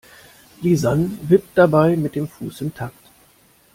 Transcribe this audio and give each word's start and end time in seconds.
Lisann 0.63 1.19
wippt 1.29 1.55
dabei 1.55 1.95
mit 1.95 2.15
dem 2.15 2.27
Fuß 2.27 2.61
im 2.61 2.73
Takt. 2.73 2.97